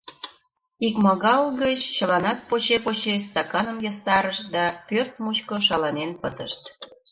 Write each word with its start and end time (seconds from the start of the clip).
Икмагал 0.87 1.43
гыч 1.61 1.79
чыланат 1.97 2.39
поче-поче 2.49 3.15
стаканым 3.27 3.77
ястарышт 3.91 4.45
да 4.55 4.63
пӧрт 4.87 5.13
мучко 5.23 5.55
шаланен 5.67 6.11
пытышт. 6.21 6.63